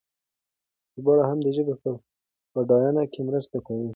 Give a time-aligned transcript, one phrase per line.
[0.99, 1.89] ژباړې هم د ژبې په
[2.53, 3.87] بډاینه کې مرسته کوي.